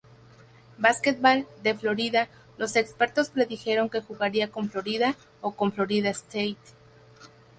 [0.79, 6.57] Basketball" de Florida, los expertos predijeron que jugaría con Florida o con Florida State.